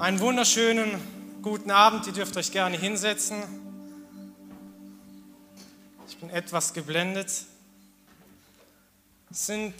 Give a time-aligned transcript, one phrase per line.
[0.00, 0.98] Einen wunderschönen
[1.42, 2.06] guten Abend.
[2.06, 3.42] Ihr dürft euch gerne hinsetzen.
[6.08, 7.44] Ich bin etwas geblendet.
[9.30, 9.74] Es sind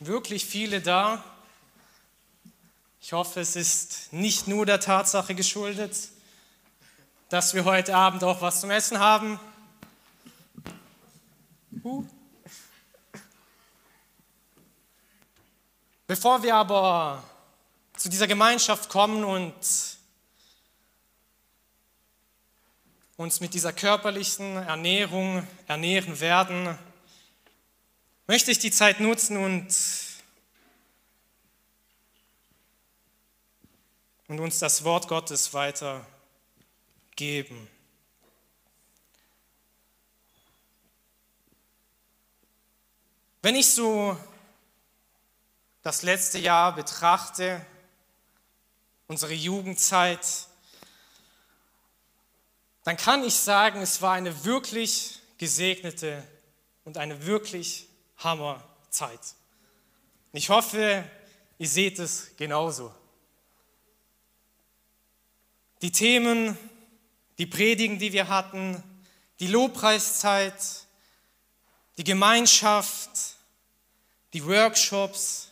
[0.00, 1.22] wirklich viele da.
[3.00, 5.96] Ich hoffe, es ist nicht nur der Tatsache geschuldet,
[7.28, 9.38] dass wir heute Abend auch was zum Essen haben.
[11.84, 12.04] Uh.
[16.08, 17.22] Bevor wir aber
[17.96, 19.54] zu dieser Gemeinschaft kommen und
[23.16, 26.76] uns mit dieser körperlichen Ernährung ernähren werden,
[28.26, 29.68] möchte ich die Zeit nutzen und,
[34.26, 36.08] und uns das Wort Gottes weitergeben.
[43.42, 44.18] Wenn ich so
[45.82, 47.64] das letzte Jahr betrachte,
[49.06, 50.26] unsere Jugendzeit,
[52.84, 56.26] dann kann ich sagen, es war eine wirklich gesegnete
[56.84, 57.88] und eine wirklich
[58.18, 59.20] Hammerzeit.
[60.32, 61.08] Ich hoffe,
[61.58, 62.94] ihr seht es genauso.
[65.80, 66.58] Die Themen,
[67.38, 68.82] die Predigen, die wir hatten,
[69.40, 70.54] die Lobpreiszeit,
[71.96, 73.10] die Gemeinschaft,
[74.32, 75.43] die Workshops,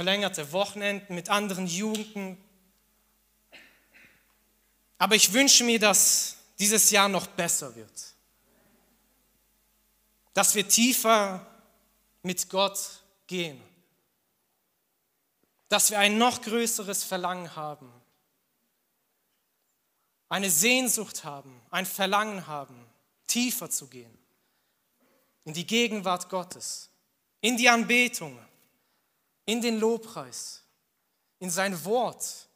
[0.00, 2.42] verlängerte Wochenenden mit anderen Jugendlichen.
[4.96, 8.14] Aber ich wünsche mir, dass dieses Jahr noch besser wird.
[10.32, 11.46] Dass wir tiefer
[12.22, 13.60] mit Gott gehen.
[15.68, 17.92] Dass wir ein noch größeres Verlangen haben.
[20.30, 22.86] Eine Sehnsucht haben, ein Verlangen haben,
[23.26, 24.18] tiefer zu gehen.
[25.44, 26.88] In die Gegenwart Gottes,
[27.42, 28.38] in die Anbetung
[29.50, 30.62] in den Lobpreis,
[31.40, 32.48] in sein Wort,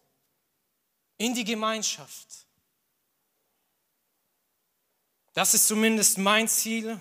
[1.16, 2.46] in die Gemeinschaft.
[5.32, 7.00] Das ist zumindest mein Ziel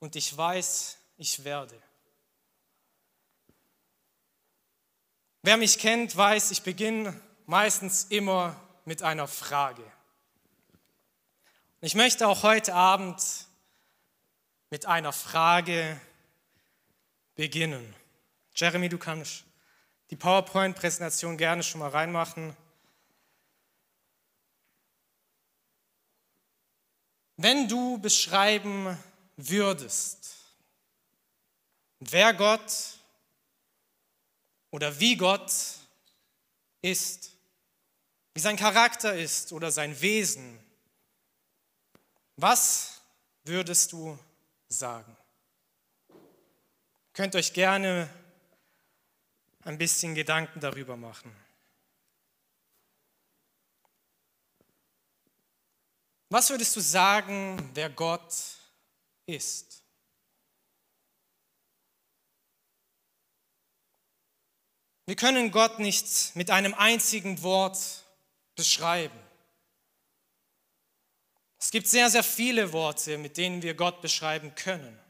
[0.00, 1.80] und ich weiß, ich werde.
[5.42, 9.84] Wer mich kennt, weiß, ich beginne meistens immer mit einer Frage.
[11.80, 13.22] Ich möchte auch heute Abend
[14.70, 16.00] mit einer Frage
[17.36, 17.94] beginnen.
[18.56, 19.44] Jeremy, du kannst
[20.08, 22.56] die PowerPoint-Präsentation gerne schon mal reinmachen.
[27.36, 28.96] Wenn du beschreiben
[29.36, 30.36] würdest,
[32.00, 32.98] wer Gott
[34.70, 35.52] oder wie Gott
[36.80, 37.32] ist,
[38.32, 40.58] wie sein Charakter ist oder sein Wesen,
[42.36, 43.02] was
[43.44, 44.18] würdest du
[44.68, 45.14] sagen?
[47.12, 48.08] Könnt euch gerne
[49.66, 51.34] ein bisschen Gedanken darüber machen.
[56.28, 58.32] Was würdest du sagen, wer Gott
[59.26, 59.82] ist?
[65.06, 68.04] Wir können Gott nicht mit einem einzigen Wort
[68.54, 69.18] beschreiben.
[71.58, 75.00] Es gibt sehr, sehr viele Worte, mit denen wir Gott beschreiben können.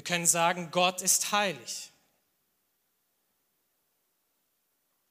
[0.00, 1.92] Wir können sagen, Gott ist heilig.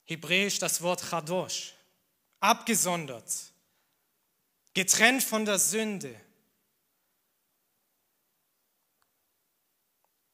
[0.02, 1.74] Hebräisch das Wort Chadosh,
[2.40, 3.52] abgesondert,
[4.74, 6.20] getrennt von der Sünde.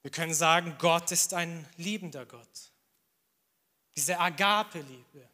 [0.00, 2.72] Wir können sagen, Gott ist ein liebender Gott.
[3.94, 5.28] Diese Agape-Liebe,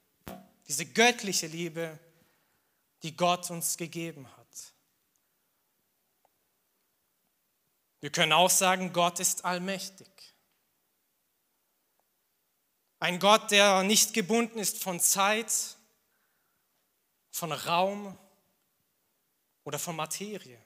[0.66, 1.96] diese göttliche Liebe,
[3.04, 4.41] die Gott uns gegeben hat.
[8.02, 10.08] Wir können auch sagen, Gott ist allmächtig.
[12.98, 15.76] Ein Gott, der nicht gebunden ist von Zeit,
[17.30, 18.18] von Raum
[19.62, 20.60] oder von Materie.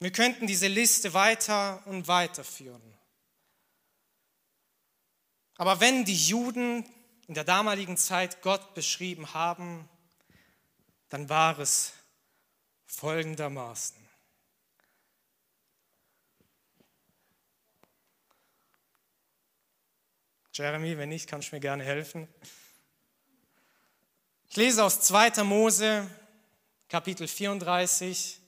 [0.00, 2.98] Wir könnten diese Liste weiter und weiter führen.
[5.56, 6.88] Aber wenn die Juden
[7.26, 9.86] in der damaligen Zeit Gott beschrieben haben,
[11.10, 11.92] dann war es
[12.86, 14.03] folgendermaßen.
[20.56, 22.28] Jeremy, wenn nicht, kannst du mir gerne helfen.
[24.48, 25.42] Ich lese aus 2.
[25.42, 26.08] Mose,
[26.88, 28.40] Kapitel 34,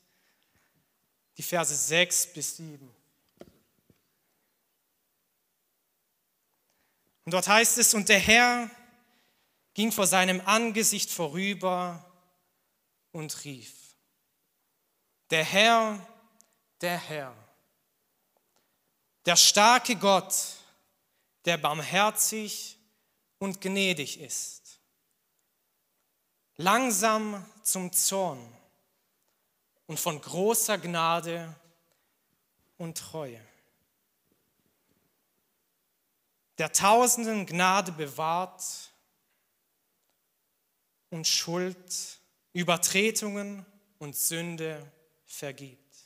[1.37, 2.95] die Verse 6 bis 7.
[7.25, 8.71] Und dort heißt es, und der Herr
[9.75, 12.09] ging vor seinem Angesicht vorüber
[13.11, 13.75] und rief,
[15.31, 16.07] der Herr,
[16.81, 17.35] der Herr,
[19.25, 20.57] Der starke Gott,
[21.47, 22.77] der barmherzig
[23.39, 24.81] und gnädig ist,
[26.57, 28.41] langsam zum Zorn
[29.87, 31.55] und von großer Gnade
[32.79, 33.41] und Treue,
[36.59, 38.91] der tausenden Gnade bewahrt
[41.11, 42.19] und Schuld,
[42.53, 43.65] Übertretungen
[43.99, 44.91] und Sünde
[45.27, 45.97] vergibt,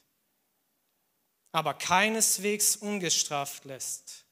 [1.52, 4.26] aber keineswegs ungestraft lässt,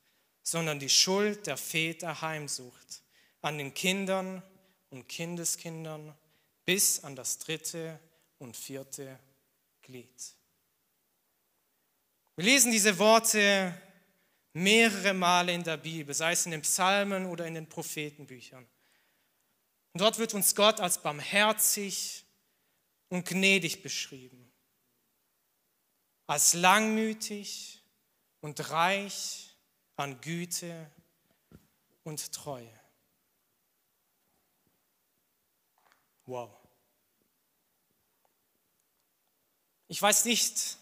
[0.50, 3.03] sondern die Schuld der Väter heimsucht
[3.43, 4.43] an den Kindern
[4.89, 6.17] und Kindeskindern
[6.65, 8.00] bis an das dritte
[8.39, 9.19] und vierte
[9.83, 10.35] Glied.
[12.37, 13.79] Wir lesen diese Worte
[14.55, 18.67] mehrere Male in der Bibel, sei es in den Psalmen oder in den Prophetenbüchern.
[19.93, 22.25] Und dort wird uns Gott als barmherzig
[23.11, 24.50] und gnädig beschrieben,
[26.27, 27.83] als langmütig
[28.41, 29.48] und reich
[29.99, 30.91] an Güte
[32.05, 32.73] und Treue.
[36.25, 36.50] Wow.
[39.89, 40.77] Ich weiß nicht,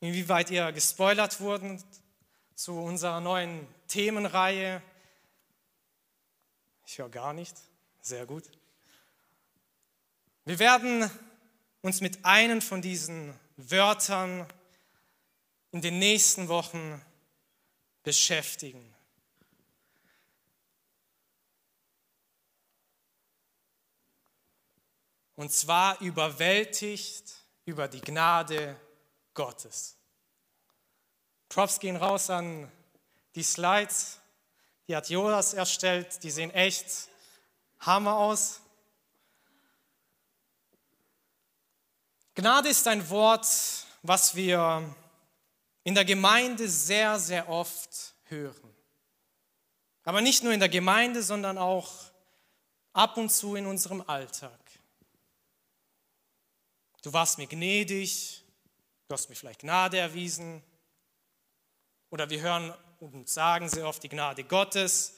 [0.00, 1.82] inwieweit ihr gespoilert wurden
[2.54, 4.82] zu unserer neuen Themenreihe.
[6.86, 7.56] Ich höre gar nicht.
[8.00, 8.44] Sehr gut.
[10.44, 11.10] Wir werden
[11.80, 14.46] uns mit einem von diesen Wörtern
[15.72, 17.00] in den nächsten Wochen
[18.02, 18.94] beschäftigen.
[25.34, 27.34] Und zwar überwältigt
[27.64, 28.78] über die Gnade
[29.34, 29.96] Gottes.
[31.48, 32.70] Props gehen raus an
[33.34, 34.20] die Slides,
[34.88, 37.08] die hat Jonas erstellt, die sehen echt
[37.80, 38.60] Hammer aus.
[42.34, 43.46] Gnade ist ein Wort,
[44.02, 44.94] was wir
[45.84, 48.74] in der Gemeinde sehr, sehr oft hören.
[50.04, 51.92] Aber nicht nur in der Gemeinde, sondern auch
[52.92, 54.58] ab und zu in unserem Alltag.
[57.02, 58.44] Du warst mir gnädig,
[59.08, 60.62] du hast mir vielleicht Gnade erwiesen.
[62.10, 65.16] Oder wir hören und sagen sehr oft die Gnade Gottes.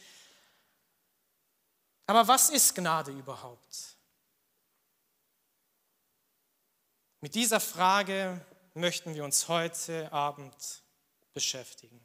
[2.06, 3.96] Aber was ist Gnade überhaupt?
[7.20, 8.40] Mit dieser Frage
[8.74, 10.82] möchten wir uns heute Abend
[11.32, 12.00] beschäftigen.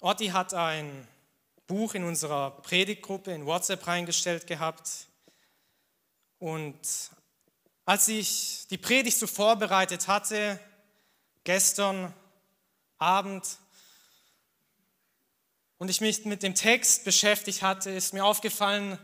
[0.00, 1.06] Otti hat ein
[1.66, 5.08] Buch in unserer Predigtgruppe in WhatsApp reingestellt gehabt.
[6.38, 6.78] Und
[7.84, 10.58] als ich die Predigt so vorbereitet hatte,
[11.44, 12.14] gestern
[12.98, 13.58] Abend,
[15.78, 18.98] und ich mich mit dem Text beschäftigt hatte, ist mir aufgefallen,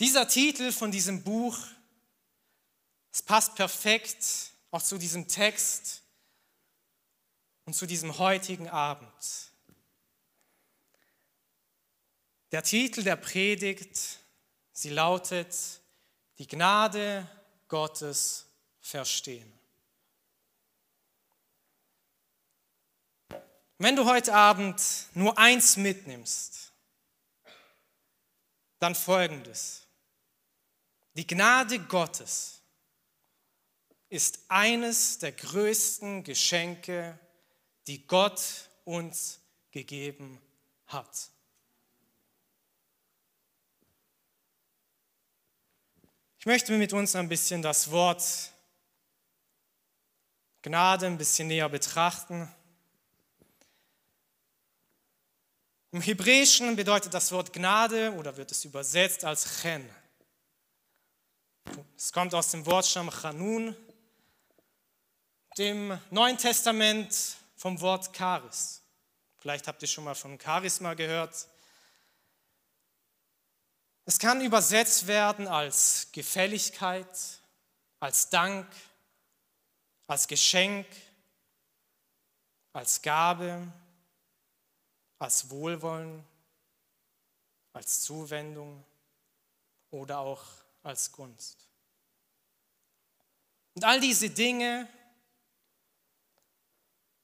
[0.00, 1.58] dieser Titel von diesem Buch,
[3.12, 6.02] es passt perfekt auch zu diesem Text
[7.66, 9.52] und zu diesem heutigen Abend.
[12.50, 14.18] Der Titel der Predigt,
[14.72, 15.54] sie lautet,
[16.38, 17.28] die Gnade
[17.68, 18.46] Gottes
[18.80, 19.50] verstehen.
[23.76, 24.80] Wenn du heute Abend
[25.12, 26.72] nur eins mitnimmst,
[28.78, 29.86] dann folgendes.
[31.14, 32.61] Die Gnade Gottes
[34.12, 37.18] ist eines der größten Geschenke,
[37.86, 39.40] die Gott uns
[39.70, 40.38] gegeben
[40.84, 41.30] hat.
[46.38, 48.52] Ich möchte mit uns ein bisschen das Wort
[50.60, 52.54] Gnade ein bisschen näher betrachten.
[55.90, 59.88] Im Hebräischen bedeutet das Wort Gnade oder wird es übersetzt als Chen.
[61.96, 63.74] Es kommt aus dem Wortstamm Chanun,
[65.58, 68.82] dem Neuen Testament vom Wort Charis.
[69.38, 71.48] Vielleicht habt ihr schon mal von Charisma gehört.
[74.04, 77.06] Es kann übersetzt werden als Gefälligkeit,
[78.00, 78.66] als Dank,
[80.06, 80.86] als Geschenk,
[82.72, 83.70] als Gabe,
[85.18, 86.24] als Wohlwollen,
[87.74, 88.84] als Zuwendung
[89.90, 90.44] oder auch
[90.82, 91.68] als Gunst.
[93.74, 94.88] Und all diese Dinge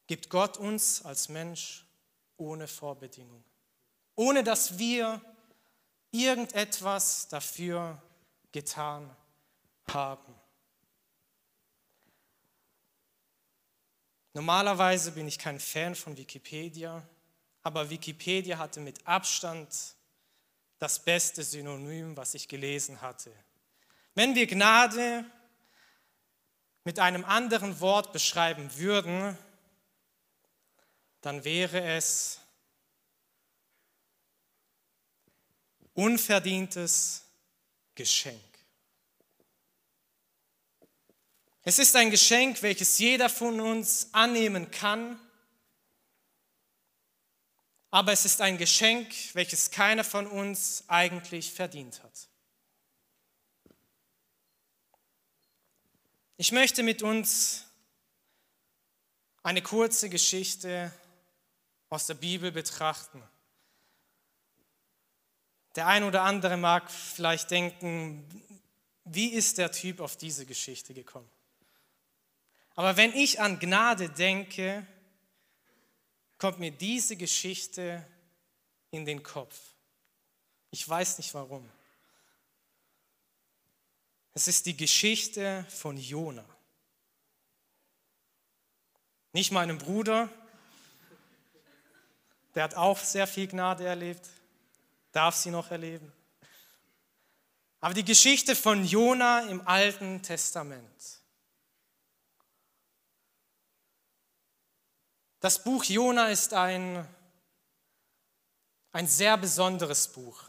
[0.08, 1.86] gibt Gott uns als Mensch
[2.38, 3.44] ohne Vorbedingung,
[4.16, 5.20] ohne dass wir
[6.10, 8.02] irgendetwas dafür
[8.50, 9.14] getan
[9.92, 10.34] haben.
[14.32, 17.06] Normalerweise bin ich kein Fan von Wikipedia,
[17.62, 19.68] aber Wikipedia hatte mit Abstand
[20.78, 23.32] das beste Synonym, was ich gelesen hatte.
[24.14, 25.24] Wenn wir Gnade
[26.84, 29.36] mit einem anderen Wort beschreiben würden,
[31.28, 32.40] dann wäre es
[35.92, 37.22] unverdientes
[37.94, 38.40] Geschenk.
[41.64, 45.20] Es ist ein Geschenk, welches jeder von uns annehmen kann,
[47.90, 52.30] aber es ist ein Geschenk, welches keiner von uns eigentlich verdient hat.
[56.38, 57.66] Ich möchte mit uns
[59.42, 60.90] eine kurze Geschichte
[61.90, 63.22] aus der Bibel betrachten.
[65.74, 68.26] Der ein oder andere mag vielleicht denken,
[69.04, 71.30] wie ist der Typ auf diese Geschichte gekommen?
[72.74, 74.86] Aber wenn ich an Gnade denke,
[76.36, 78.06] kommt mir diese Geschichte
[78.90, 79.58] in den Kopf.
[80.70, 81.68] Ich weiß nicht warum.
[84.34, 86.44] Es ist die Geschichte von Jona.
[89.32, 90.28] Nicht meinem Bruder,
[92.58, 94.28] der hat auch sehr viel Gnade erlebt,
[95.12, 96.12] darf sie noch erleben.
[97.78, 101.20] Aber die Geschichte von Jona im Alten Testament.
[105.38, 107.06] Das Buch Jona ist ein,
[108.90, 110.42] ein sehr besonderes Buch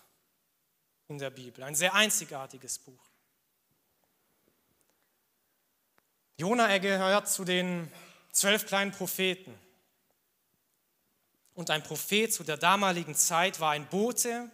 [1.09, 3.05] in der Bibel, ein sehr einzigartiges Buch.
[6.37, 7.93] Jona, er gehört zu den
[8.31, 9.68] zwölf kleinen Propheten.
[11.59, 14.49] Und ein Prophet zu der damaligen Zeit war ein Bote,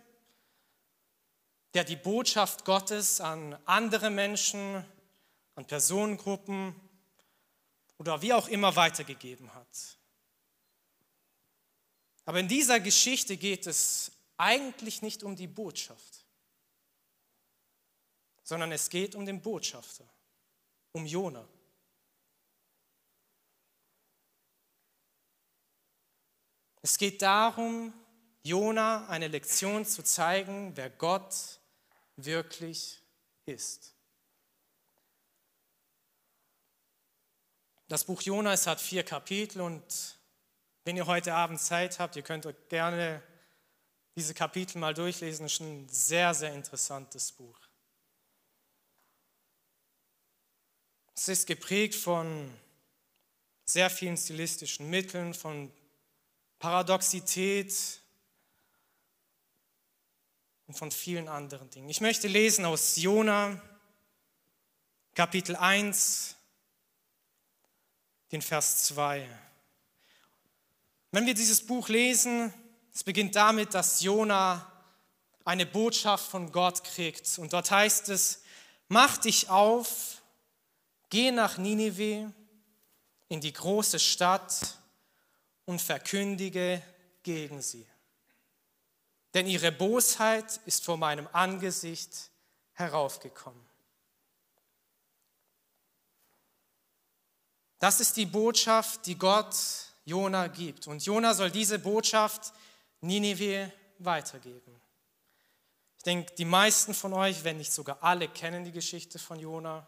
[1.76, 4.84] der die Botschaft Gottes an andere Menschen,
[5.54, 6.74] an Personengruppen
[8.00, 10.00] oder wie auch immer weitergegeben hat.
[12.26, 16.26] Aber in dieser Geschichte geht es eigentlich nicht um die Botschaft,
[18.42, 20.10] sondern es geht um den Botschafter,
[20.92, 21.48] um Jona.
[26.86, 27.92] Es geht darum,
[28.44, 31.60] Jona eine Lektion zu zeigen, wer Gott
[32.16, 33.02] wirklich
[33.48, 33.96] ist.
[37.88, 40.20] Das Buch Jona, es hat vier Kapitel und
[40.84, 43.24] wenn ihr heute Abend Zeit habt, ihr könnt gerne
[44.16, 45.48] diese Kapitel mal durchlesen.
[45.48, 47.60] Es ist ein sehr, sehr interessantes Buch.
[51.16, 52.54] Es ist geprägt von
[53.66, 55.72] sehr vielen stilistischen Mitteln, von
[56.66, 57.76] Paradoxität
[60.66, 61.88] und von vielen anderen Dingen.
[61.90, 63.62] Ich möchte lesen aus Jona,
[65.14, 66.36] Kapitel 1,
[68.32, 69.30] den Vers 2.
[71.12, 72.52] Wenn wir dieses Buch lesen,
[72.92, 74.66] es beginnt damit, dass Jona
[75.44, 77.38] eine Botschaft von Gott kriegt.
[77.38, 78.42] Und dort heißt es,
[78.88, 80.20] mach dich auf,
[81.12, 82.34] geh nach Ninive,
[83.28, 84.80] in die große Stadt
[85.66, 86.82] und verkündige
[87.24, 87.86] gegen sie.
[89.34, 92.32] Denn ihre Bosheit ist vor meinem Angesicht
[92.74, 93.66] heraufgekommen.
[97.80, 99.56] Das ist die Botschaft, die Gott
[100.06, 100.88] Jona gibt.
[100.88, 102.54] Und Jona soll diese Botschaft
[103.02, 104.80] Ninive weitergeben.
[105.98, 109.88] Ich denke, die meisten von euch, wenn nicht sogar alle, kennen die Geschichte von Jona.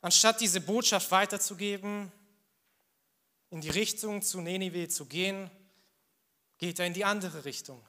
[0.00, 2.10] Anstatt diese Botschaft weiterzugeben,
[3.50, 5.50] in die Richtung zu Ninive zu gehen,
[6.58, 7.84] geht er in die andere Richtung.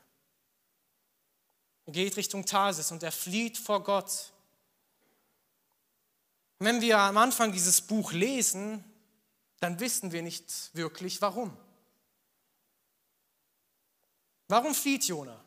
[1.85, 4.31] Er geht Richtung Tarsis und er flieht vor Gott.
[6.59, 8.83] Wenn wir am Anfang dieses Buch lesen,
[9.59, 11.55] dann wissen wir nicht wirklich warum.
[14.47, 15.43] Warum flieht Jona?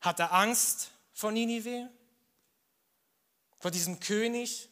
[0.00, 1.90] Hat er Angst vor Ninive?
[3.58, 4.68] Vor diesem König?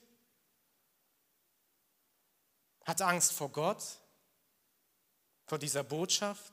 [2.87, 3.83] Hat Angst vor Gott?
[5.47, 6.53] Vor dieser Botschaft?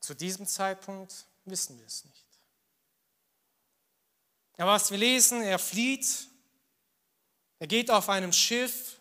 [0.00, 2.26] Zu diesem Zeitpunkt wissen wir es nicht.
[4.58, 6.28] Aber was wir lesen, er flieht,
[7.58, 9.00] er geht auf einem Schiff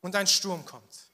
[0.00, 1.10] und ein Sturm kommt.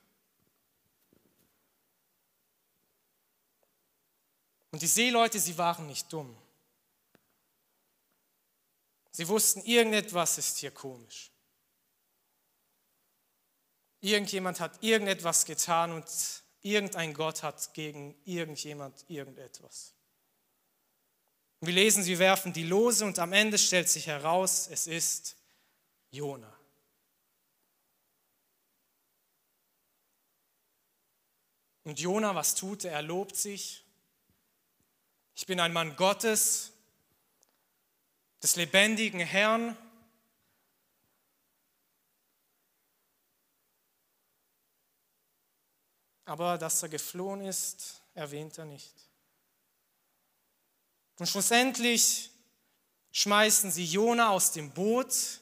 [4.70, 6.34] Und die Seeleute, sie waren nicht dumm.
[9.12, 11.30] Sie wussten, irgendetwas ist hier komisch.
[14.00, 16.06] Irgendjemand hat irgendetwas getan und
[16.62, 19.94] irgendein Gott hat gegen irgendjemand irgendetwas.
[21.60, 25.36] Wir lesen, sie werfen die Lose und am Ende stellt sich heraus, es ist
[26.10, 26.52] Jona.
[31.84, 32.92] Und Jona, was tut er?
[32.92, 33.84] Er lobt sich.
[35.34, 36.72] Ich bin ein Mann Gottes,
[38.42, 39.76] des lebendigen Herrn.
[46.24, 48.94] Aber dass er geflohen ist, erwähnt er nicht.
[51.18, 52.30] Und schlussendlich
[53.12, 55.40] schmeißen sie Jona aus dem Boot.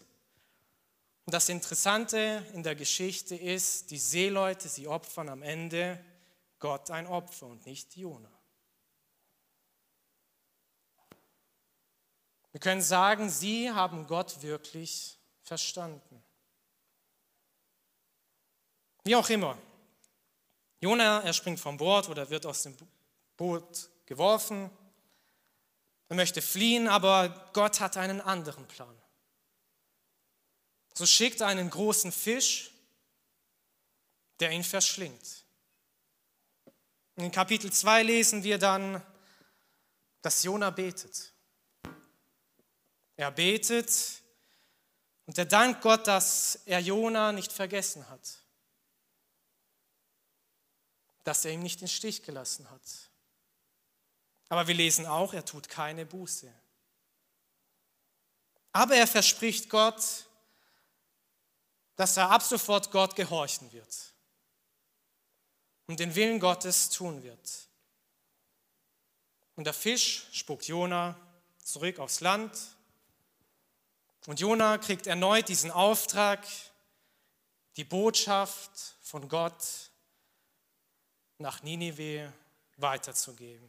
[1.24, 6.04] Und das Interessante in der Geschichte ist, die Seeleute, sie opfern am Ende
[6.58, 8.39] Gott ein Opfer und nicht Jona.
[12.52, 16.22] Wir können sagen, sie haben Gott wirklich verstanden.
[19.04, 19.56] Wie auch immer.
[20.80, 22.76] Jona, er springt vom Bord oder wird aus dem
[23.36, 24.70] Boot geworfen.
[26.08, 28.96] Er möchte fliehen, aber Gott hat einen anderen Plan.
[30.94, 32.72] So schickt er einen großen Fisch,
[34.40, 35.44] der ihn verschlingt.
[37.16, 39.02] In Kapitel 2 lesen wir dann,
[40.22, 41.32] dass Jona betet.
[43.20, 44.22] Er betet
[45.26, 48.38] und er dankt Gott, dass er Jona nicht vergessen hat,
[51.24, 52.80] dass er ihn nicht in Stich gelassen hat.
[54.48, 56.50] Aber wir lesen auch, er tut keine Buße.
[58.72, 60.24] Aber er verspricht Gott,
[61.96, 64.14] dass er ab sofort Gott gehorchen wird
[65.88, 67.68] und den Willen Gottes tun wird.
[69.56, 71.20] Und der Fisch spuckt Jona
[71.62, 72.79] zurück aufs Land.
[74.30, 76.46] Und Jona kriegt erneut diesen Auftrag,
[77.76, 78.70] die Botschaft
[79.00, 79.90] von Gott
[81.38, 82.32] nach Ninive
[82.76, 83.68] weiterzugeben.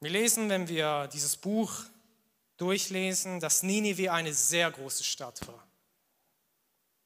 [0.00, 1.84] Wir lesen, wenn wir dieses Buch
[2.56, 5.64] durchlesen, dass Ninive eine sehr große Stadt war.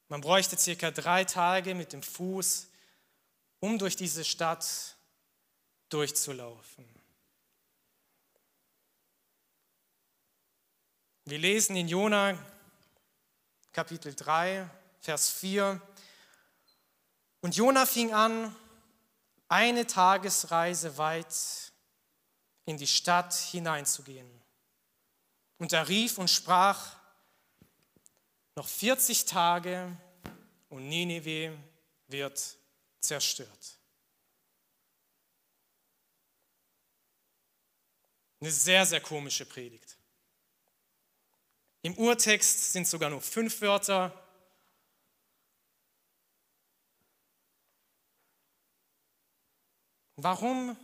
[0.09, 2.69] Man bräuchte circa drei Tage mit dem Fuß,
[3.59, 4.97] um durch diese Stadt
[5.91, 7.00] durchzulaufen.
[11.27, 12.37] Wir lesen in Jona
[13.73, 14.68] Kapitel 3,
[15.01, 15.81] Vers 4.
[17.42, 18.55] Und Jona fing an,
[19.49, 21.73] eine Tagesreise weit
[22.64, 24.29] in die Stadt hineinzugehen.
[25.59, 26.97] Und er rief und sprach,
[28.57, 29.94] noch 40 Tage
[30.68, 31.53] und Nineveh
[32.09, 32.57] wird
[33.01, 33.79] zerstört.
[38.40, 40.00] Eine sehr, sehr komische Predigt.
[41.83, 44.12] Im Urtext sind sogar nur fünf Wörter.
[50.16, 50.77] Warum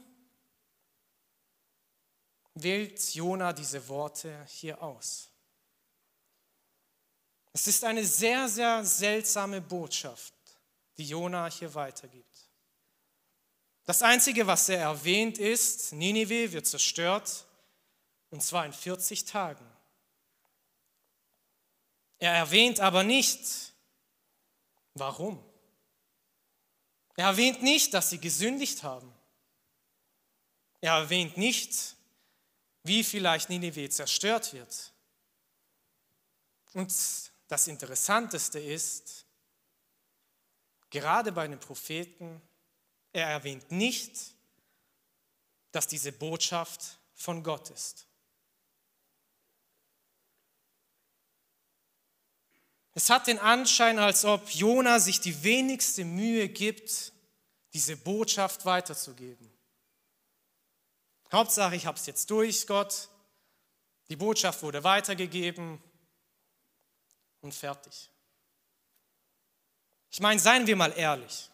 [2.57, 5.29] wählt Jona diese Worte hier aus.
[7.53, 10.35] Es ist eine sehr, sehr seltsame Botschaft,
[10.97, 12.51] die Jona hier weitergibt.
[13.85, 17.47] Das Einzige, was er erwähnt, ist, Ninive wird zerstört,
[18.31, 19.65] und zwar in 40 Tagen.
[22.19, 23.75] Er erwähnt aber nicht,
[24.95, 25.43] warum.
[27.17, 29.13] Er erwähnt nicht, dass sie gesündigt haben.
[30.81, 31.97] Er erwähnt nicht,
[32.83, 34.93] wie vielleicht Ninive zerstört wird.
[36.75, 36.95] Und
[37.49, 39.27] das Interessanteste ist,
[40.91, 42.41] gerade bei den Propheten,
[43.13, 44.35] er erwähnt nicht,
[45.73, 48.07] dass diese Botschaft von Gott ist.
[52.97, 57.13] Es hat den Anschein, als ob Jona sich die wenigste Mühe gibt,
[57.75, 59.53] diese Botschaft weiterzugeben.
[61.31, 63.11] Hauptsache, ich habe es jetzt durch, Gott.
[64.09, 65.79] Die Botschaft wurde weitergegeben
[67.43, 68.11] und fertig.
[70.11, 71.51] Ich meine, seien wir mal ehrlich.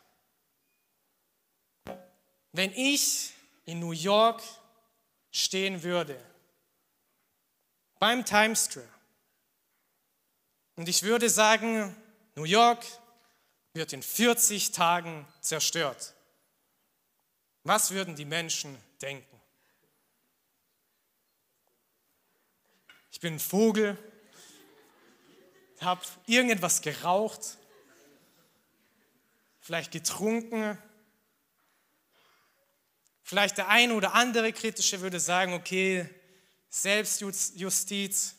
[2.53, 3.33] Wenn ich
[3.65, 4.41] in New York
[5.33, 6.25] stehen würde,
[7.99, 8.92] beim Times Square,
[10.77, 11.95] und ich würde sagen,
[12.35, 12.85] New York
[13.75, 16.15] wird in 40 Tagen zerstört,
[17.65, 19.33] was würden die Menschen denken?
[23.13, 23.97] ich bin ein Vogel,
[25.81, 27.59] habe irgendetwas geraucht,
[29.61, 30.79] vielleicht getrunken.
[33.23, 36.09] Vielleicht der eine oder andere Kritische würde sagen, okay,
[36.71, 38.35] Selbstjustiz.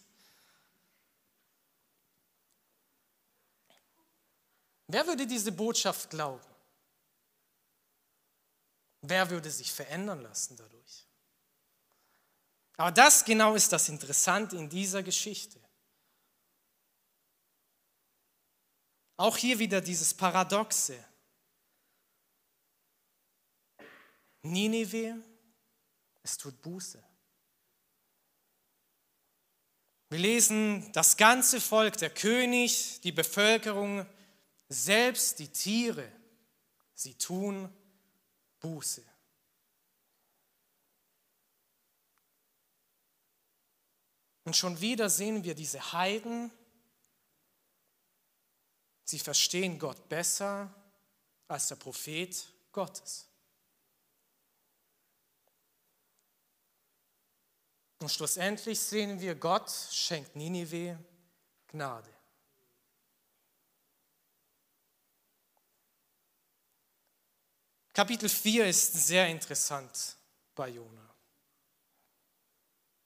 [4.88, 6.46] Wer würde diese Botschaft glauben?
[9.02, 11.08] Wer würde sich verändern lassen dadurch?
[12.78, 15.60] Aber das genau ist das Interessante in dieser Geschichte.
[19.18, 21.04] Auch hier wieder dieses Paradoxe.
[24.42, 25.16] Ninive,
[26.24, 27.02] es tut Buße.
[30.10, 34.06] Wir lesen, das ganze Volk, der König, die Bevölkerung,
[34.70, 36.12] selbst die Tiere,
[36.94, 37.72] sie tun
[38.60, 39.04] Buße.
[44.46, 46.52] Und schon wieder sehen wir diese Heiden,
[49.06, 50.74] sie verstehen Gott besser
[51.48, 53.30] als der Prophet Gottes.
[58.00, 61.00] Und schlussendlich sehen wir, Gott schenkt Ninive
[61.68, 62.10] Gnade.
[67.94, 70.18] Kapitel 4 ist sehr interessant
[70.56, 71.10] bei Jona.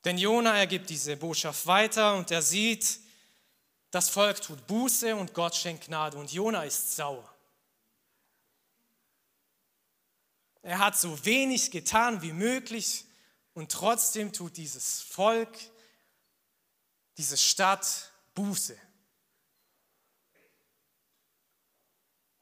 [0.06, 3.02] Denn Jona ergibt diese Botschaft weiter und er sieht,
[3.91, 7.28] das Volk tut Buße und Gott schenkt Gnade und Jona ist sauer.
[10.62, 13.06] Er hat so wenig getan wie möglich
[13.54, 15.58] und trotzdem tut dieses Volk,
[17.17, 18.78] diese Stadt Buße.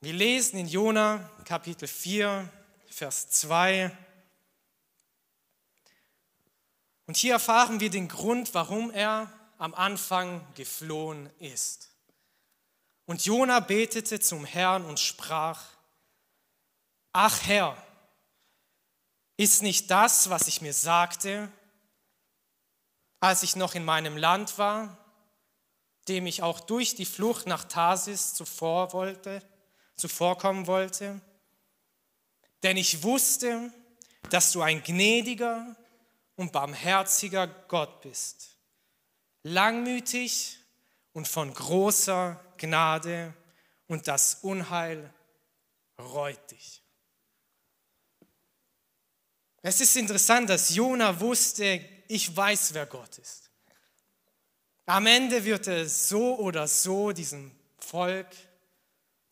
[0.05, 2.47] Wir lesen in Jona Kapitel 4,
[2.91, 3.89] Vers 2.
[7.07, 11.89] Und hier erfahren wir den Grund, warum er am Anfang geflohen ist.
[13.07, 15.63] Und Jona betete zum Herrn und sprach,
[17.11, 17.75] Ach Herr,
[19.37, 21.51] ist nicht das, was ich mir sagte,
[23.21, 25.03] als ich noch in meinem Land war,
[26.07, 29.41] dem ich auch durch die Flucht nach Tarsis zuvor wollte,
[29.95, 31.21] zuvorkommen wollte?
[32.63, 33.71] Denn ich wusste,
[34.29, 35.75] dass du ein gnädiger
[36.35, 38.57] und barmherziger Gott bist,
[39.43, 40.59] langmütig
[41.13, 43.33] und von großer Gnade
[43.87, 45.13] und das Unheil
[45.99, 46.81] reut dich.
[49.61, 53.49] Es ist interessant, dass Jona wusste, ich weiß, wer Gott ist.
[54.85, 58.27] Am Ende wird er so oder so diesem Volk,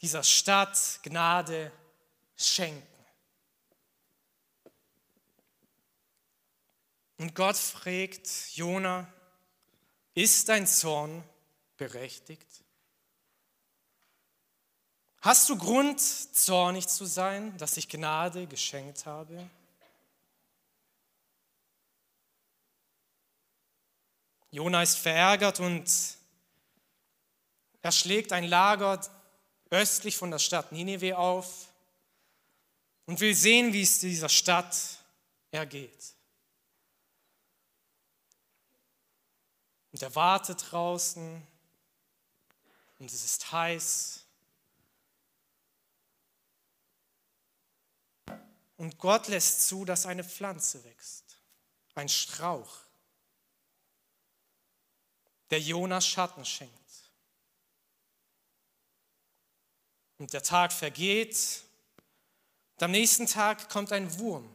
[0.03, 1.71] dieser Stadt Gnade
[2.35, 2.85] schenken.
[7.17, 9.07] Und Gott fragt Jona,
[10.13, 11.23] ist dein Zorn
[11.77, 12.65] berechtigt?
[15.21, 19.49] Hast du Grund, zornig zu sein, dass ich Gnade geschenkt habe?
[24.51, 25.89] Jona ist verärgert und
[27.81, 28.99] er schlägt ein Lager
[29.73, 31.67] östlich von der Stadt Nineveh auf
[33.07, 34.77] und will sehen, wie es dieser Stadt
[35.51, 36.13] ergeht.
[39.91, 41.47] Und er wartet draußen
[42.99, 44.23] und es ist heiß.
[48.77, 51.37] Und Gott lässt zu, dass eine Pflanze wächst,
[51.95, 52.77] ein Strauch,
[55.49, 56.82] der Jonas Schatten schenkt.
[60.23, 61.63] Und der Tag vergeht.
[62.75, 64.49] Und am nächsten Tag kommt ein Wurm,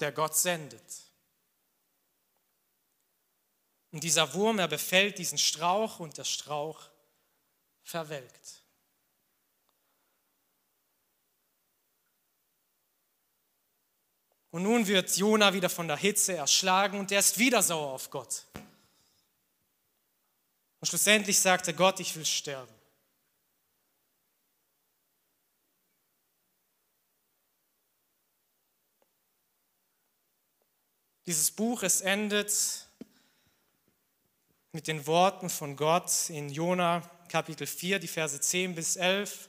[0.00, 0.84] der Gott sendet.
[3.90, 6.90] Und dieser Wurm, er befällt diesen Strauch und der Strauch
[7.82, 8.62] verwelkt.
[14.50, 18.10] Und nun wird Jona wieder von der Hitze erschlagen und er ist wieder sauer auf
[18.10, 18.44] Gott.
[20.80, 22.79] Und schlussendlich sagte Gott, ich will sterben.
[31.30, 32.88] Dieses Buch, es endet
[34.72, 39.48] mit den Worten von Gott in Jona Kapitel 4, die Verse 10 bis 11.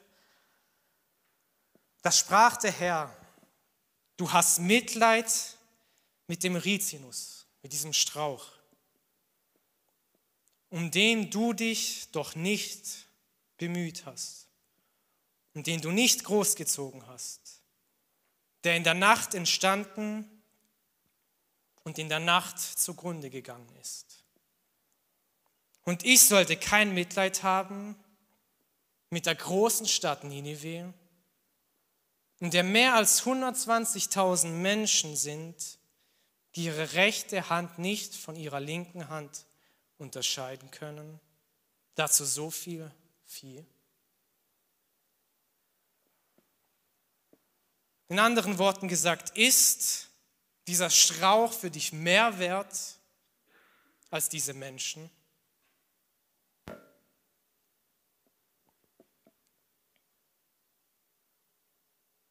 [2.03, 3.17] Da sprach der Herr,
[4.15, 5.57] du hast Mitleid
[6.27, 8.45] mit dem Rizinus, mit diesem Strauch,
[10.69, 13.07] um den du dich doch nicht
[13.57, 14.45] bemüht hast,
[15.55, 17.63] um den du nicht großgezogen hast,
[18.65, 20.40] der in der Nacht entstanden
[21.83, 24.23] und in der Nacht zugrunde gegangen ist.
[25.83, 27.95] Und ich sollte kein Mitleid haben
[29.09, 30.93] mit der großen Stadt Ninive,
[32.39, 35.79] in der mehr als 120.000 Menschen sind,
[36.55, 39.45] die ihre rechte Hand nicht von ihrer linken Hand
[39.97, 41.19] unterscheiden können.
[41.95, 42.91] Dazu so viel
[43.25, 43.63] Vieh.
[48.09, 50.10] In anderen Worten gesagt, ist
[50.67, 52.97] dieser Strauch für dich mehr wert
[54.09, 55.09] als diese Menschen?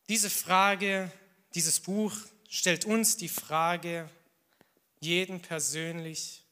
[0.08, 1.12] Diese Frage
[1.54, 2.12] dieses Buch
[2.48, 4.08] stellt uns die Frage,
[5.00, 6.44] jeden persönlich,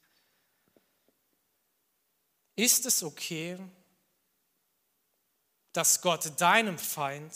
[2.55, 3.59] ist es okay,
[5.73, 7.33] dass Gott deinem Feind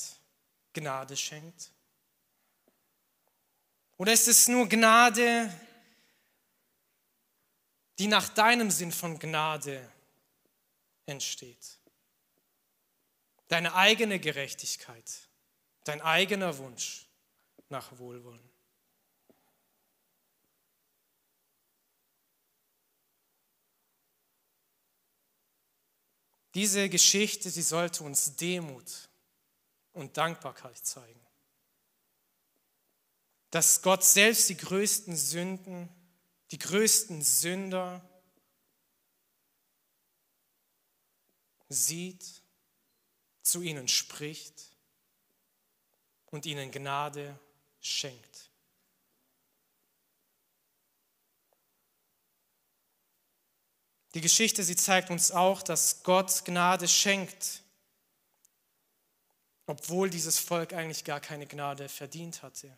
[0.72, 1.71] Gnade schenkt?
[3.96, 5.52] Oder ist es nur Gnade,
[7.98, 9.90] die nach deinem Sinn von Gnade
[11.06, 11.78] entsteht?
[13.48, 15.28] Deine eigene Gerechtigkeit,
[15.84, 17.06] dein eigener Wunsch
[17.68, 18.52] nach Wohlwollen.
[26.54, 29.08] Diese Geschichte, sie sollte uns Demut
[29.92, 31.21] und Dankbarkeit zeigen.
[33.52, 35.88] Dass Gott selbst die größten Sünden,
[36.50, 38.00] die größten Sünder
[41.68, 42.42] sieht,
[43.42, 44.74] zu ihnen spricht
[46.30, 47.38] und ihnen Gnade
[47.78, 48.50] schenkt.
[54.14, 57.62] Die Geschichte, sie zeigt uns auch, dass Gott Gnade schenkt,
[59.66, 62.74] obwohl dieses Volk eigentlich gar keine Gnade verdient hatte.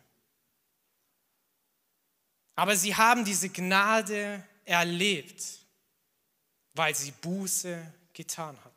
[2.55, 5.43] Aber sie haben diese Gnade erlebt,
[6.73, 8.75] weil sie Buße getan hatten.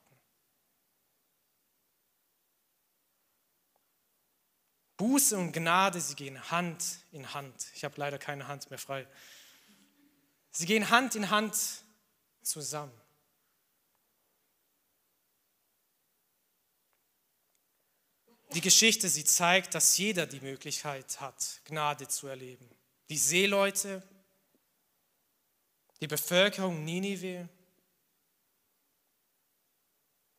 [4.96, 7.68] Buße und Gnade, sie gehen Hand in Hand.
[7.74, 9.06] Ich habe leider keine Hand mehr frei.
[10.50, 11.56] Sie gehen Hand in Hand
[12.42, 12.92] zusammen.
[18.54, 22.68] Die Geschichte, sie zeigt, dass jeder die Möglichkeit hat, Gnade zu erleben.
[23.08, 24.02] Die Seeleute,
[26.00, 27.48] die Bevölkerung Ninive,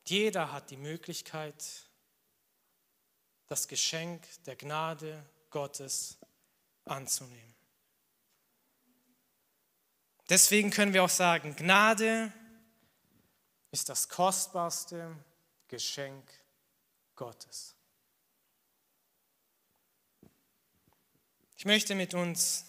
[0.06, 1.88] jeder hat die Möglichkeit,
[3.46, 6.18] das Geschenk der Gnade Gottes
[6.84, 7.54] anzunehmen.
[10.28, 12.32] Deswegen können wir auch sagen, Gnade
[13.72, 15.16] ist das kostbarste
[15.66, 16.24] Geschenk
[17.16, 17.74] Gottes.
[21.60, 22.64] Ich möchte mit uns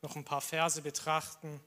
[0.00, 1.60] noch ein paar Verse betrachten.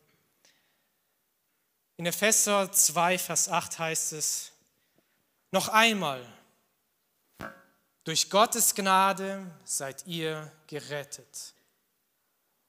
[1.97, 4.51] In Epheser 2, Vers 8 heißt es,
[5.51, 6.25] noch einmal,
[8.05, 11.53] durch Gottes Gnade seid ihr gerettet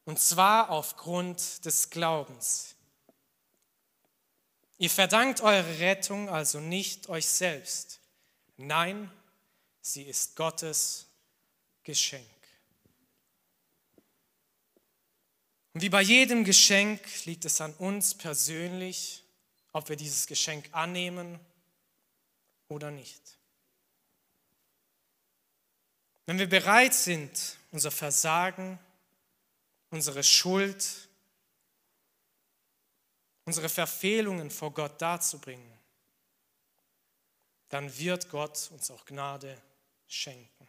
[0.04, 2.74] und zwar aufgrund des Glaubens.
[4.76, 8.00] Ihr verdankt eure Rettung also nicht euch selbst.
[8.58, 9.10] Nein,
[9.80, 11.06] sie ist Gottes
[11.84, 12.31] Geschenk.
[15.82, 19.24] Und wie bei jedem Geschenk liegt es an uns persönlich,
[19.72, 21.40] ob wir dieses Geschenk annehmen
[22.68, 23.20] oder nicht.
[26.26, 28.78] Wenn wir bereit sind, unser Versagen
[29.90, 31.08] unsere Schuld,
[33.44, 35.80] unsere Verfehlungen vor Gott darzubringen,
[37.70, 39.60] dann wird Gott uns auch Gnade
[40.06, 40.68] schenken.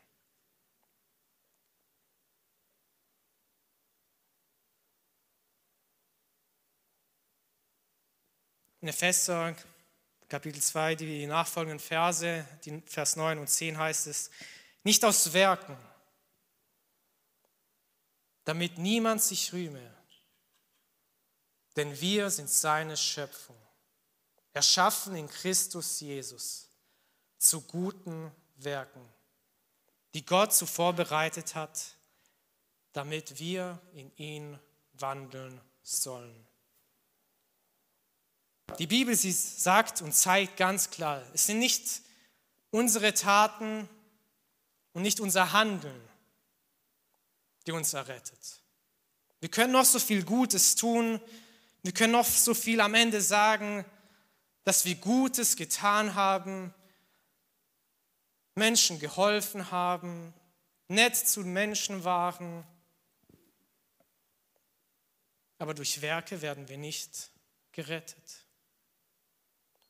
[8.84, 9.56] In Epheser
[10.28, 14.30] Kapitel 2, die nachfolgenden Verse, die Vers 9 und 10 heißt es,
[14.84, 15.78] nicht aus Werken,
[18.44, 19.90] damit niemand sich rühme.
[21.78, 23.56] Denn wir sind seine Schöpfung,
[24.52, 26.68] erschaffen in Christus Jesus
[27.38, 29.08] zu guten Werken,
[30.14, 31.96] die Gott zuvor bereitet hat,
[32.92, 34.60] damit wir in ihn
[34.92, 36.46] wandeln sollen.
[38.80, 42.02] Die Bibel, sie sagt und zeigt ganz klar, es sind nicht
[42.72, 43.88] unsere Taten
[44.94, 46.02] und nicht unser Handeln,
[47.68, 48.62] die uns errettet.
[49.40, 51.20] Wir können noch so viel Gutes tun,
[51.84, 53.86] wir können noch so viel am Ende sagen,
[54.64, 56.74] dass wir Gutes getan haben,
[58.56, 60.34] Menschen geholfen haben,
[60.88, 62.66] nett zu Menschen waren.
[65.58, 67.32] Aber durch Werke werden wir nicht
[67.72, 68.43] gerettet,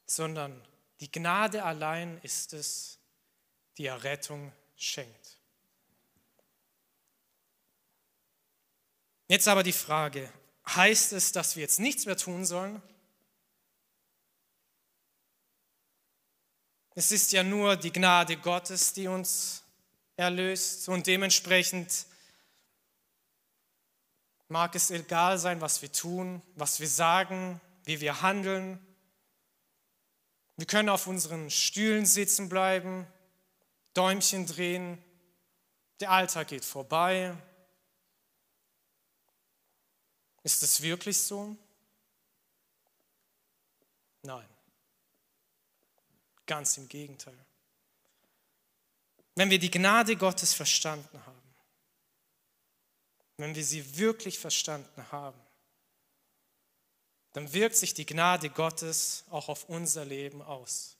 [0.05, 0.61] sondern
[0.99, 2.99] die Gnade allein ist es,
[3.77, 5.39] die Errettung schenkt.
[9.27, 10.31] Jetzt aber die Frage,
[10.67, 12.81] heißt es, dass wir jetzt nichts mehr tun sollen?
[16.95, 19.63] Es ist ja nur die Gnade Gottes, die uns
[20.15, 22.05] erlöst und dementsprechend
[24.47, 28.79] mag es egal sein, was wir tun, was wir sagen, wie wir handeln.
[30.55, 33.07] Wir können auf unseren Stühlen sitzen bleiben,
[33.93, 35.03] Däumchen drehen,
[35.99, 37.35] Der Alltag geht vorbei.
[40.43, 41.55] Ist es wirklich so?
[44.23, 44.47] Nein.
[46.45, 47.37] Ganz im Gegenteil.
[49.35, 51.55] Wenn wir die Gnade Gottes verstanden haben,
[53.37, 55.39] wenn wir sie wirklich verstanden haben,
[57.33, 60.97] dann wirkt sich die Gnade Gottes auch auf unser Leben aus.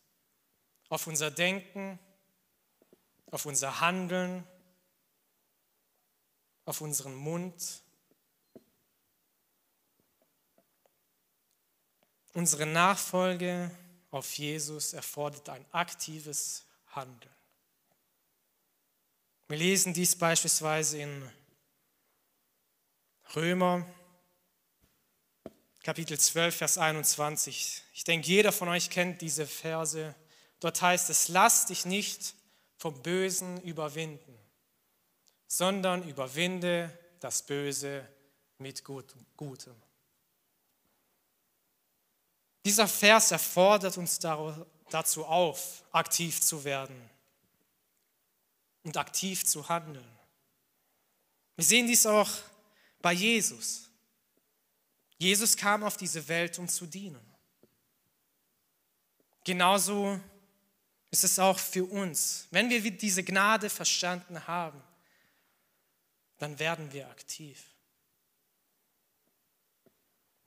[0.89, 2.00] Auf unser Denken,
[3.32, 4.46] auf unser Handeln,
[6.65, 7.82] auf unseren Mund.
[12.34, 13.69] Unsere Nachfolge
[14.10, 17.34] auf Jesus erfordert ein aktives Handeln.
[19.48, 21.32] Wir lesen dies beispielsweise in
[23.36, 23.86] Römer
[25.84, 27.84] Kapitel 12, Vers 21.
[27.93, 30.15] Ich denke, jeder von euch kennt diese Verse.
[30.62, 32.36] Dort heißt es, lass dich nicht
[32.78, 34.38] vom Bösen überwinden,
[35.46, 38.08] sondern überwinde das Böse
[38.60, 39.76] mit Gutem.
[42.63, 44.19] Dieser Vers erfordert uns
[44.89, 47.10] dazu auf, aktiv zu werden
[48.84, 50.17] und aktiv zu handeln.
[51.58, 52.30] Wir sehen dies auch
[53.02, 53.89] bei Jesus.
[55.17, 57.23] Jesus kam auf diese Welt, um zu dienen.
[59.43, 60.19] Genauso
[61.12, 62.47] ist es auch für uns.
[62.52, 64.82] Wenn wir diese Gnade verstanden haben,
[66.39, 67.63] dann werden wir aktiv.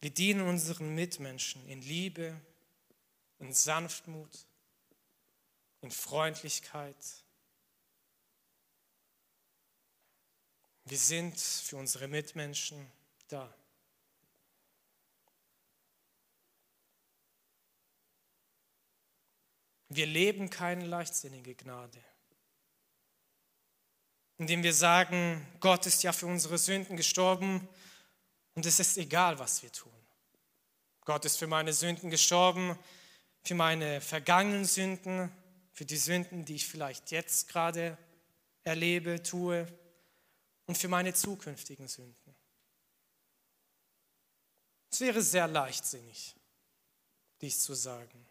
[0.01, 2.39] Wir dienen unseren Mitmenschen in Liebe,
[3.39, 4.47] in Sanftmut,
[5.81, 6.97] in Freundlichkeit.
[10.85, 12.91] Wir sind für unsere Mitmenschen
[13.29, 13.53] da.
[19.89, 22.03] Wir leben keine leichtsinnige Gnade,
[24.39, 27.69] indem wir sagen, Gott ist ja für unsere Sünden gestorben
[28.55, 29.93] und es ist egal, was wir tun.
[31.05, 32.77] Gott ist für meine Sünden gestorben,
[33.45, 35.31] für meine vergangenen Sünden,
[35.73, 37.97] für die Sünden, die ich vielleicht jetzt gerade
[38.65, 39.69] erlebe, tue
[40.67, 42.35] und für meine zukünftigen Sünden.
[44.91, 46.35] Es wäre sehr leichtsinnig,
[47.41, 48.27] dies zu sagen.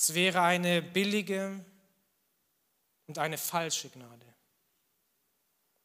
[0.00, 1.64] Es wäre eine billige
[3.08, 4.32] und eine falsche Gnade.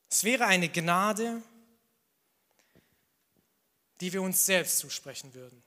[0.08, 1.41] Es wäre eine Gnade,
[3.99, 5.63] die wir uns selbst zusprechen würden.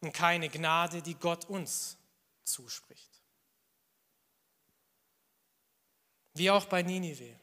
[0.00, 1.96] Und keine Gnade, die Gott uns
[2.42, 3.22] zuspricht.
[6.34, 7.38] Wie auch bei Ninive.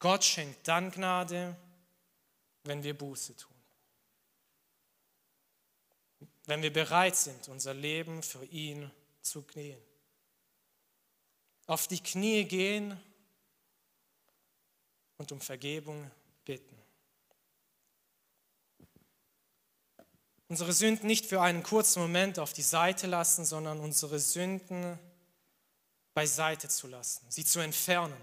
[0.00, 1.56] Gott schenkt dann Gnade,
[2.64, 3.51] wenn wir Buße tun
[6.46, 9.80] wenn wir bereit sind, unser Leben für ihn zu knien.
[11.66, 13.00] Auf die Knie gehen
[15.16, 16.10] und um Vergebung
[16.44, 16.76] bitten.
[20.48, 24.98] Unsere Sünden nicht für einen kurzen Moment auf die Seite lassen, sondern unsere Sünden
[26.12, 28.16] beiseite zu lassen, sie zu entfernen.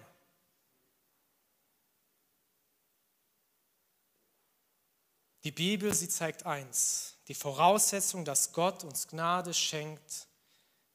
[5.44, 10.28] Die Bibel, sie zeigt eins, die Voraussetzung, dass Gott uns Gnade schenkt,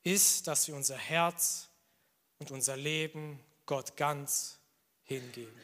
[0.02, 1.68] ist, dass wir unser Herz
[2.40, 4.58] und unser Leben Gott ganz
[5.04, 5.62] hingeben.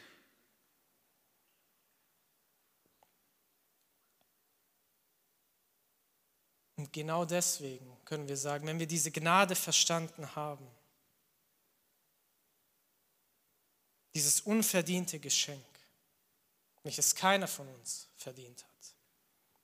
[6.77, 10.65] Und genau deswegen können wir sagen, wenn wir diese Gnade verstanden haben,
[14.13, 15.63] dieses unverdiente Geschenk,
[16.83, 18.70] welches keiner von uns verdient hat,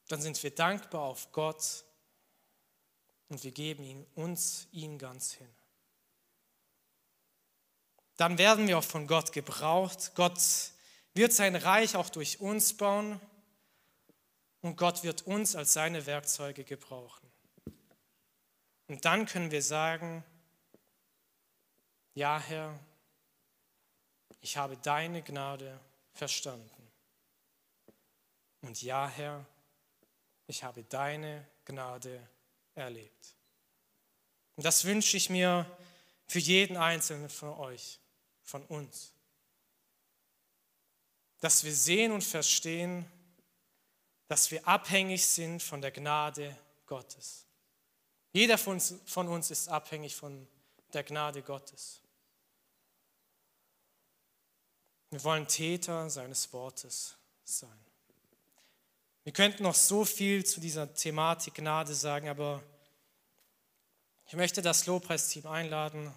[0.07, 1.83] dann sind wir dankbar auf Gott
[3.29, 5.49] und wir geben ihn, uns ihm ganz hin.
[8.15, 10.13] Dann werden wir auch von Gott gebraucht.
[10.15, 10.39] Gott
[11.13, 13.19] wird sein Reich auch durch uns bauen
[14.61, 17.27] und Gott wird uns als seine Werkzeuge gebrauchen.
[18.87, 20.23] Und dann können wir sagen,
[22.13, 22.79] ja Herr,
[24.41, 25.79] ich habe deine Gnade
[26.13, 26.91] verstanden.
[28.61, 29.45] Und ja Herr,
[30.47, 32.27] ich habe deine Gnade
[32.73, 33.35] erlebt.
[34.55, 35.65] Und das wünsche ich mir
[36.25, 37.99] für jeden einzelnen von euch,
[38.41, 39.13] von uns.
[41.39, 43.05] Dass wir sehen und verstehen,
[44.27, 47.45] dass wir abhängig sind von der Gnade Gottes.
[48.33, 50.47] Jeder von uns, von uns ist abhängig von
[50.93, 52.01] der Gnade Gottes.
[55.09, 57.86] Wir wollen Täter seines Wortes sein.
[59.27, 62.63] Wir könnten noch so viel zu dieser Thematik Gnade sagen, aber
[64.25, 66.13] ich möchte das Lobpreisteam einladen,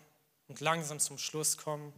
[0.46, 1.92] und langsam zum Schluss kommen.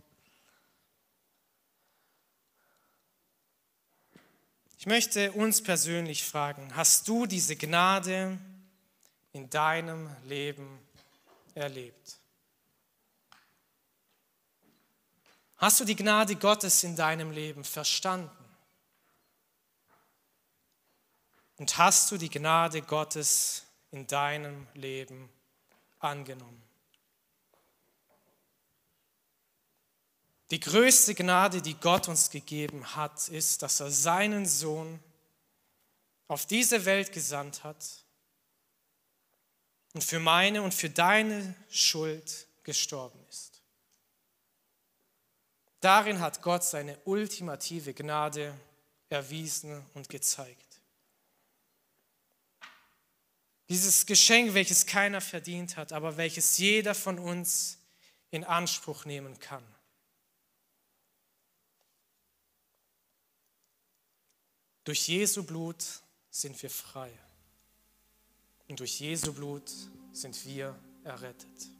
[4.79, 8.39] Ich möchte uns persönlich fragen, hast du diese Gnade
[9.35, 10.79] in deinem Leben
[11.55, 12.17] erlebt?
[15.59, 18.41] Hast du die Gnade Gottes in deinem Leben verstanden?
[21.63, 25.29] Und hast du die Gnade Gottes in deinem Leben
[26.01, 26.61] angenommen?
[30.51, 34.99] Die größte Gnade, die Gott uns gegeben hat, ist, dass er seinen Sohn
[36.27, 38.05] auf diese Welt gesandt hat
[39.93, 43.63] und für meine und für deine Schuld gestorben ist.
[45.79, 48.53] Darin hat Gott seine ultimative Gnade
[49.09, 50.72] erwiesen und gezeigt.
[53.73, 57.79] Dieses Geschenk, welches keiner verdient hat, aber welches jeder von uns
[58.31, 59.64] in Anspruch nehmen kann.
[64.85, 65.83] Durch Jesu Blut
[66.31, 67.11] sind wir frei.
[68.68, 69.73] Und durch Jesu Blut
[70.12, 71.70] sind wir errettet.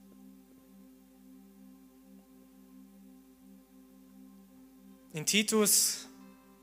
[5.13, 6.09] In Titus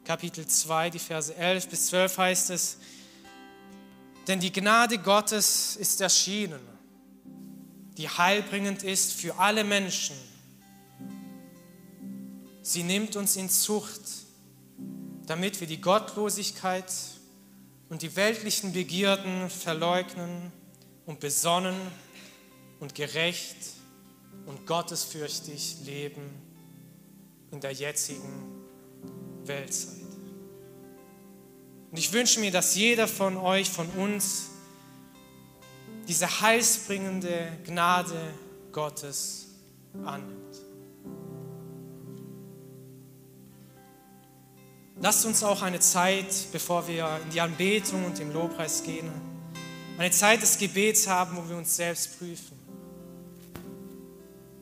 [0.04, 2.80] Kapitel 2, die Verse 11 bis 12 heißt es,
[4.30, 6.62] denn die Gnade Gottes ist erschienen,
[7.98, 10.16] die heilbringend ist für alle Menschen.
[12.62, 14.20] Sie nimmt uns in Zucht
[15.30, 16.92] damit wir die Gottlosigkeit
[17.90, 20.52] und die weltlichen Begierden verleugnen
[21.06, 21.76] und besonnen
[22.80, 23.58] und gerecht
[24.48, 26.24] und gottesfürchtig leben
[27.52, 28.66] in der jetzigen
[29.46, 30.09] Weltzeit.
[31.92, 34.50] Und ich wünsche mir, dass jeder von euch, von uns,
[36.08, 38.34] diese heilsbringende Gnade
[38.72, 39.48] Gottes
[40.06, 40.40] annimmt.
[45.02, 49.10] Lasst uns auch eine Zeit, bevor wir in die Anbetung und den Lobpreis gehen,
[49.98, 52.58] eine Zeit des Gebets haben, wo wir uns selbst prüfen.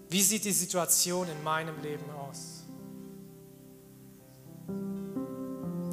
[0.10, 2.57] Wie sieht die Situation in meinem Leben aus?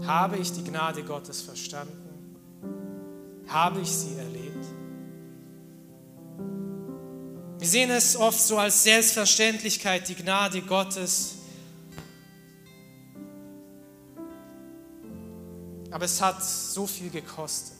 [0.06, 1.92] Habe ich die Gnade Gottes verstanden?
[3.48, 4.66] Habe ich sie erlebt?
[7.58, 11.36] Wir sehen es oft so als Selbstverständlichkeit, die Gnade Gottes
[15.94, 17.78] aber es hat so viel gekostet.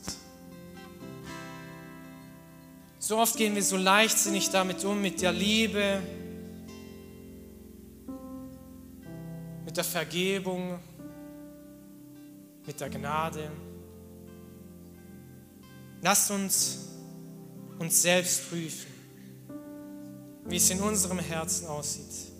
[2.97, 6.01] So oft gehen wir so leichtsinnig damit um, mit der Liebe,
[9.65, 10.79] mit der Vergebung,
[12.65, 13.51] mit der Gnade.
[16.01, 16.85] Lasst uns
[17.79, 18.91] uns selbst prüfen,
[20.45, 22.31] wie es in unserem Herzen aussieht.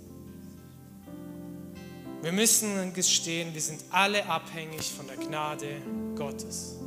[2.21, 5.81] Wir müssen gestehen, wir sind alle abhängig von der Gnade
[6.15, 6.77] Gottes.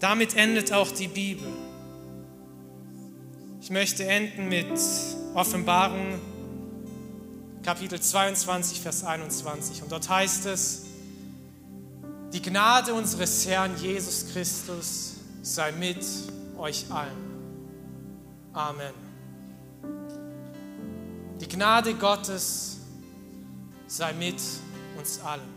[0.00, 1.48] Damit endet auch die Bibel.
[3.60, 4.66] Ich möchte enden mit
[5.34, 6.18] Offenbarung
[7.62, 9.82] Kapitel 22, Vers 21.
[9.82, 10.85] Und dort heißt es,
[12.32, 16.04] die Gnade unseres Herrn Jesus Christus sei mit
[16.58, 17.26] euch allen.
[18.52, 18.94] Amen.
[21.40, 22.78] Die Gnade Gottes
[23.86, 24.40] sei mit
[24.98, 25.55] uns allen.